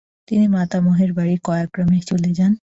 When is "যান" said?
2.37-2.51